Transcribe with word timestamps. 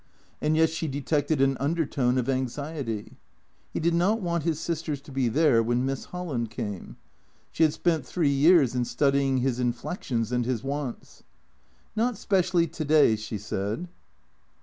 And 0.41 0.57
yet 0.57 0.71
she 0.71 0.87
detected 0.87 1.41
an 1.41 1.57
undertone 1.59 2.17
of 2.17 2.27
anxiety. 2.27 3.19
He 3.71 3.79
did 3.79 3.93
not 3.93 4.19
want 4.19 4.45
his 4.45 4.59
sisters 4.59 4.99
to 5.01 5.11
be 5.11 5.27
there 5.27 5.61
when 5.61 5.85
Miss 5.85 6.05
Holland 6.05 6.49
came. 6.49 6.97
She 7.51 7.61
had 7.61 7.73
spent 7.73 8.03
three 8.03 8.31
years 8.33 8.73
in 8.73 8.83
studying 8.85 9.37
his 9.37 9.59
inflections 9.59 10.31
and 10.31 10.43
his 10.43 10.63
wants." 10.63 11.21
Not 11.95 12.17
specially 12.17 12.65
to 12.65 12.83
day," 12.83 13.15
she 13.15 13.37
said. 13.37 13.89